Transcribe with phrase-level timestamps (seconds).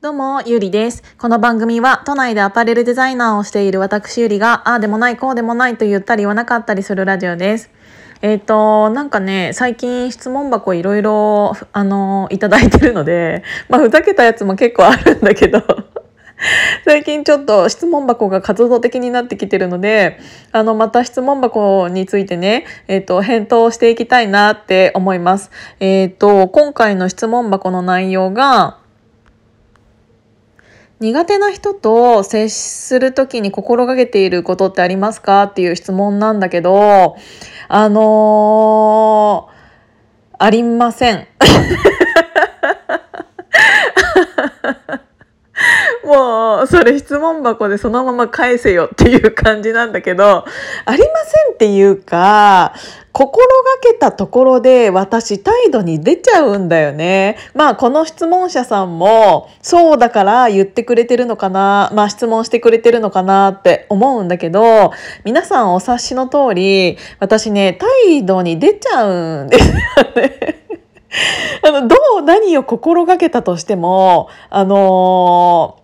[0.00, 1.02] どうも、ゆりです。
[1.18, 7.68] この番組は、都内でアパレルデザイナーをしている私ゆりが、ああでもない、こうでもないと言ったり言わなかったりするラジオです。
[8.22, 15.64] えっ、ー、と、なんかね、最近質問箱いろいろ、あの、いただいてるので、まあ、ふざけたやつも結構あるんだけど、
[16.86, 20.20] 最近ちょっと質問箱が活動的になってきてるので、
[20.52, 25.50] あの、また質問箱についてね、えっ、ー、と、返答していきたいなって思います。
[25.80, 28.78] えっ、ー、と、今回の質問箱の内容が、
[31.00, 37.16] 苦手な人と接するときに心がけていることってありますかっていう質問なんだけど、
[37.68, 41.28] あのー、ありません。
[46.08, 50.46] もう、それ質問箱でそのまま返せよっていう感じなんだけど、
[50.86, 52.72] ありませんっていうか、
[53.12, 53.46] 心が
[53.82, 57.36] けたところで私態度に出ちゃうんだよね。
[57.54, 64.92] まあこの質問者さんもそうだから言ってくれてるのかな、まあ質問してくれてるのかなって思うんだけど、
[65.24, 69.74] 皆さんお察しの通り、私ね、態度に出ちゃうんですよ
[70.16, 70.64] ね。
[71.66, 75.77] あの、どう何を心がけたとしても、あのー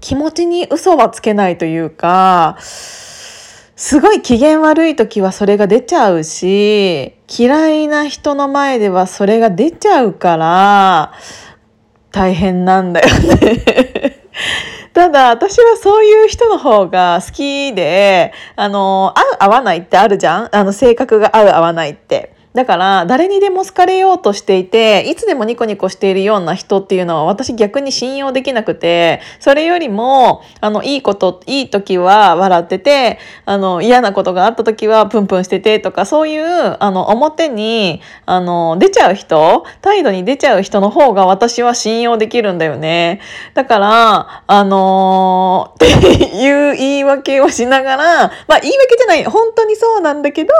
[0.00, 11.12] 気持ちに嘘はつけないというか、すごい機嫌悪い時はそれが出ちゃうし、嫌いな人の前ではそれが出ちゃうから、
[12.12, 14.22] 大変なんだよね
[14.94, 20.48] ただ、私はそういう人の方が好きで、あの、合う合わないってあるじゃん？
[20.56, 22.35] あの、性格が合う合わないって。
[22.56, 43.20] だから誰にでも好かれようとしていていつでもニコニコしているような人っていうのは私逆に信用できなくてそれよりもあのいいこといい時は笑っててあの嫌なことがあった時はプンプンしててとかそういうあの表にあの出ちゃう人態度に出ちゃう人の方が私は信用できるんだよね。
[43.52, 50.52] だからあのー、 っていう言い訳をしながらまあ言い訳じゃない本当にそうなんだけど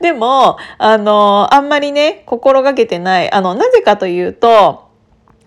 [0.00, 3.32] でもあのーあんまりね、心がけてない。
[3.32, 4.86] あの、なぜかというと、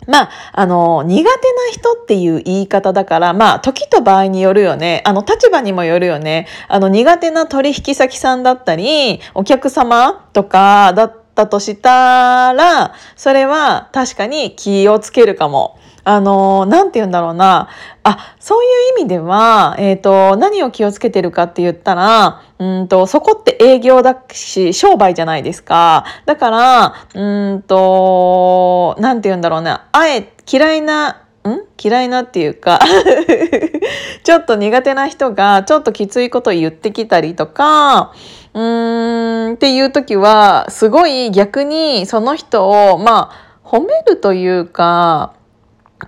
[0.07, 1.37] まあ、あの、苦手な
[1.71, 5.01] 人っていう言い方だから、まあ、時と場合によるよね。
[5.05, 6.47] あの、立場にもよるよね。
[6.67, 15.78] あの、苦手な取引先さんだったり、お客様とかだったとしたら、それは確かに気をつけるかも。
[16.09, 17.69] あの、なんて言うんだろうな。
[18.01, 26.05] あ、そういう意味では、えっ、ー、と、何を気をつけてるかって言ったら、うんと、そこって営業だし、商売じゃないですか。
[26.25, 29.85] だから、うんと、なんて言うんだろうな。
[29.91, 31.59] あえ、嫌いな、ん？
[31.81, 32.79] 嫌いなっていうか
[34.25, 38.11] ちょっと苦手な人がちょっときついこと言ってきたりとか、
[38.53, 45.33] うーんっていう時は、すごい逆にその人を、まあ、褒めるというか、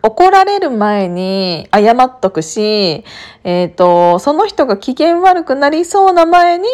[0.02, 3.04] 怒られる前に謝っとくし、
[3.44, 6.66] えっ、ー、と、その人が機嫌悪くなりそうな前に、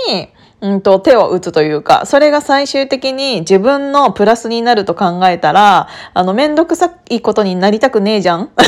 [0.61, 8.49] うんと、手を打つというか、それが最終的に自分のプラスになると考えたら、あの、めんどくさいことになりたくねえじゃん。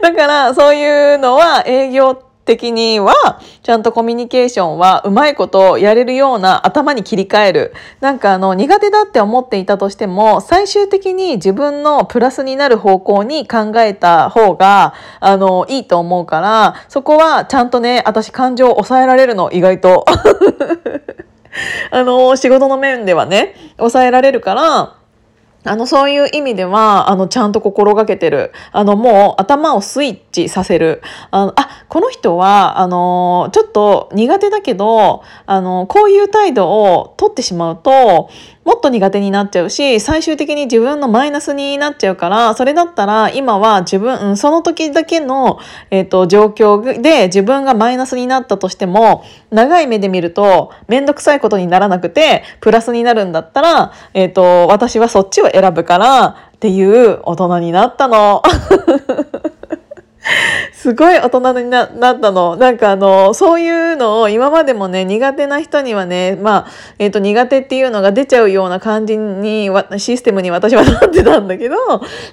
[0.00, 7.74] だから、そういうのは営業って的には、ちゃんとコミュニケーションはうまいことをやれるような頭に切り替える。
[8.00, 20.06] なんかあの、苦手だって思っていたとしても、最終的に自分のプラスになる方向に考えた方が、あの、いいと思うから、そこはちゃんとね、私感情を抑えられるの、意外と。
[21.90, 24.94] あの、仕事の面ではね、抑えられるから、
[25.66, 28.52] あの、そういう意味では、あの、ちゃんと心がけてる。
[28.72, 31.02] あの、もう頭をスイッチさせる。
[31.30, 38.30] あの、あ、この人は、あの、ちょっと苦手だけど、あの、こういう態度をとってしまうと、
[38.66, 45.60] もっと苦手になっちゃうし、最終的に自分のマイナスになっちゃうから、それだったら今は自分、その時だけの、
[45.92, 58.42] えっ、ー、と、状況で自分がマイナスになったとしても、長い目で見ると、めんどくさいことにならなくて、プラスになるんだったら、えっ、ー、と、私はそっちを選ぶから、っていう大人になったの。
[60.76, 61.88] すごい大人になっ
[62.20, 62.56] たの。
[62.56, 71.76] なんかあの、そういうのを今までもね、苦手な人にはね、まあ、えっ、ー、と、苦手っていうのが出ちゃうような感じに、システムに私はなってたんだけど、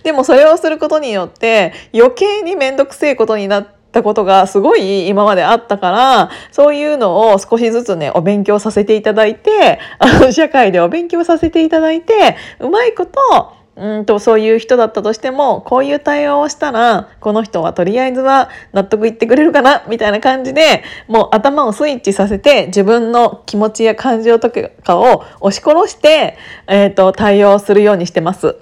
[0.04, 26.38] でもそれをすることによって、余計にめんどくせえことになって、たことがすごい今まであったから、そういうのを少しずつね、お勉強させていただいて、あの、社会でお勉強させていただいて、うまいこと、うんとそういう人だったとしてもこういう対応をしたらこの人はとりあえずは納得いってくれるかなみたいな感じでもう頭をスイッチさせて自分の気持ちや感情とかを押し殺して、
[26.68, 28.58] えーと、対応するようにしてます。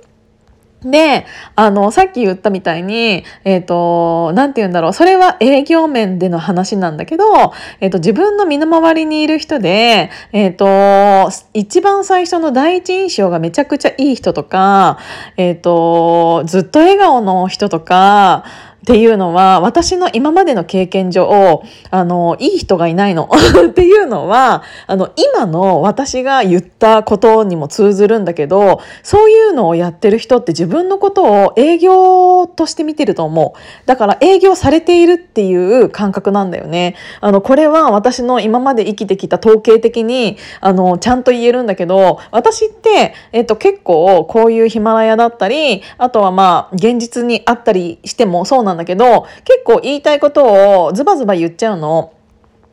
[0.83, 4.93] で、あの、さっき言ったみたいに、えっ、ー、と、なんて言うんだろう。
[4.93, 14.97] それは営業面での話なんだけど、えっ、ー、と、自分の身の回りにいる人で、えっ、ー、と、一番最初の第一印象がめちゃくちゃいい人とか、
[15.37, 18.43] えっ、と、ずっと笑顔の人とか、
[18.81, 23.29] っていうのは私の今までの経験上あのいい人がいないの。
[23.69, 33.59] っていうのはあの今の私が言ったことにも通ずるんだけどそういうのをやってる人って自分のことを営業として見てると思う。
[33.85, 36.95] だから営業されているっていう感覚なんだよね。
[37.21, 52.13] あのこれは私の今まで生きてきた統計的にあのちゃんと言えるんだけど私って、えっと、結構こういうヒマラヤだったりあとはまあ現実にあったりしてもそうなんなんだけど結構言いたいことをズバズバ言っちゃうの。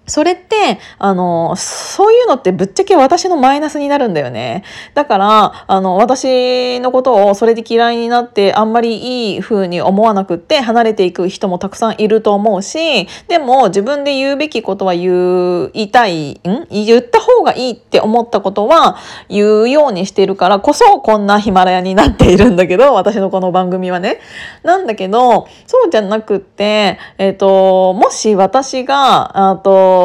[0.08, 4.64] それって、あの、そういうのってぶっちゃけ私のマイナスになるんだよね。
[4.94, 16.66] だから、あの、私のことをそれで嫌いになってあんまりいい風に思わなくって離れていく人もたくさんいると思うし、でも自分で言うべきことは言いたい、ん？
[16.70, 18.96] 言った方がいいって思ったことは
[19.28, 24.20] 言うようにしているからこそこんなヒマラヤになっているんだけど、私のこの番組はね。
[24.62, 29.97] なんだけど、そうじゃなくって、えっ、ー、と、もし私が、あと、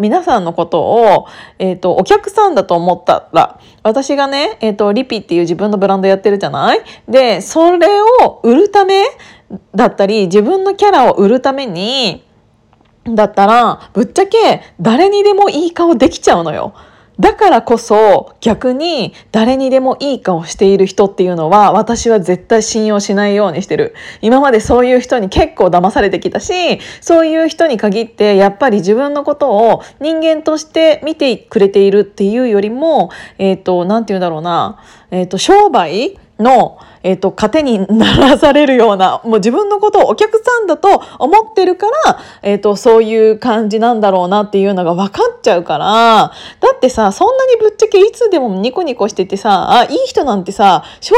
[0.00, 1.26] 皆さんのことを、
[1.58, 6.80] えっ、と、お客さんだと思ったら、私がね、えっ、と、リピっていう自分のブランドやってるじゃない？
[7.08, 7.86] で、それ
[8.22, 9.02] を売るため
[9.74, 12.24] だったり、自分のキャラを売るために、
[13.06, 16.74] だったら、ぶっちゃけ誰にでもいい顔できちゃうのよ。
[17.20, 23.94] だからこそ逆に誰にでもいい顔している人っていうのは私は絶対信用しないようにしてる。
[24.20, 34.80] 今までそういう人に結構騙されてきたし、そういう人に限ってやっぱり自分のことを人間として見てくれているっていうよりも、えっ、ー、と、なんて言うんだろうな、
[35.10, 46.32] えっ、ー、と、商売の、えっ、ー、と、糧にならされるような、もう自分のことをお客さんだと思ってるから、えっ、ー、と、そういう感じなんだろうなっていうのが分かっちゃうから、だ
[46.74, 51.14] ってさ、そんなにぶっちゃけいつでもニコニコしててさ、あ、いい人なんてさ、正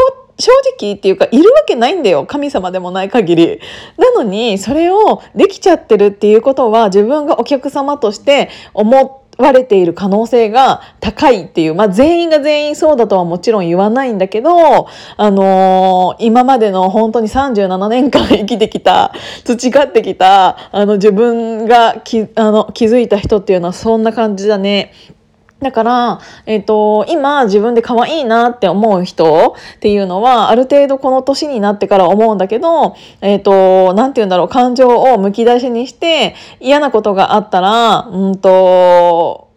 [0.79, 2.25] 直っていうか、いるわけないんだよ。
[2.25, 3.61] 神様でもない限り。
[3.99, 19.13] なのに、それをできちゃってるっていうことは、自分がお客様として思って、われている可能性が高いっていう、まあ、全員が全員そうだとはもちろん言わないんだけど、あのー、今までの本当に37年間生きてきた、
[19.45, 24.93] 培ってきた、あの自分がきあの気づいた人っていうのはそんな感じだね。
[25.61, 39.51] だから、えっ、ー、と、今自分で可愛いなって思う人っていうのは、ある程度この年になってから思うんだけど、えっ、ー、と、なんて言うんだろう、感情をむき出しにして、嫌なことがあったら、うんと、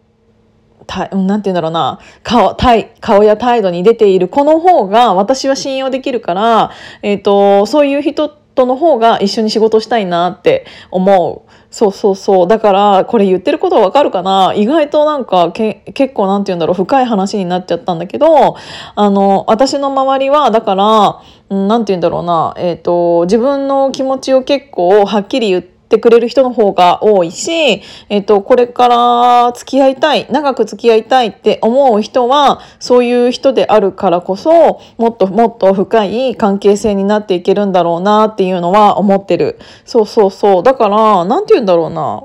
[0.86, 2.54] たなんて言うんだろうな顔
[3.00, 11.50] 顔や態度に出ている子の方が私は信用できるから、えっ、ー、とそういう人ってとの方が一緒に仕事したいなって思う。
[11.70, 12.46] そうそうそう。
[12.46, 18.56] だから、これ言ってることわかるかな意外となんかけ、結構なんて言うんだろう、深い話になっちゃったんだけど、
[18.94, 21.20] あの、私の周りは、だから、
[21.50, 39.58] なんて言うんだろうな、えっ、ー、と、自分の気持ちを結構はっきり言って、てくれる人の方が多いし、えっと、これから付き合いたい、長く付き合いたいって思う人は、そういう人であるからこそ、もっともっと深い関係性になっていけるんだろうなっていうのは思ってる。
[39.84, 40.62] そうそうそう。
[40.62, 42.24] だから、なんて言うんだろうな。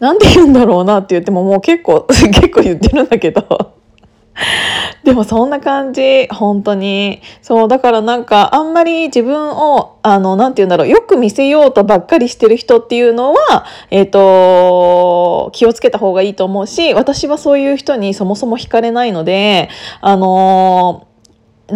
[0.00, 3.72] なんて言うんだろうなって言ってももう結構、 結構言ってるんだけど。
[5.04, 7.22] でもそんな感じ本当に。
[7.42, 19.68] そうだからなんかあんまり自分をあのなんて言うんだろうよく見せようとばっかりしてる人っていうのはえっ、ー、と気をつけた方がいいと思うし私はそういう人にそもそも惹かれないので
[20.00, 21.09] あのー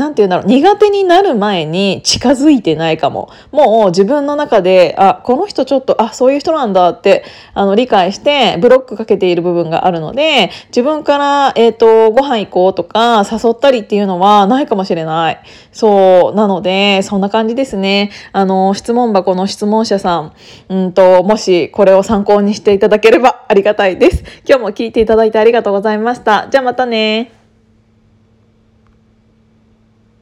[0.09, 3.31] んて言うんだろう、苦手になる前に近づいてないかも。
[3.53, 7.25] もう自分の中で、あ、この人ちょっと、あ、そういう人なんだって、
[7.55, 15.41] あの、理解して、ブロックかけている部分があるので、自分から、えっ、ー、と、ご飯行こうとか、誘ったりっていうのはないかもしれない。
[15.73, 18.11] そう、なので、そんな感じですね。
[18.33, 20.33] あの、質問箱の質問者さん、
[20.69, 24.25] うんと、もしこれを参考にしていただければありがたいです。
[24.47, 26.49] 今日も聞いていただいてありがとうございました。
[26.51, 27.44] じゃあまたね。